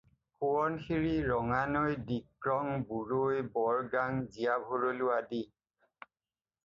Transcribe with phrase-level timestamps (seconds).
[0.43, 5.47] সোৱণশিৰি, ৰঙানৈ, ডিক্ৰং, বুৰৈ, বৰগাং, জীয়া ভৰলু আদি।